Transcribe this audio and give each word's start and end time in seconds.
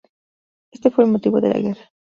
Este 0.71 0.89
fue 0.89 1.03
el 1.05 1.11
motivo 1.11 1.39
de 1.41 1.49
la 1.49 1.59
guerra. 1.59 1.81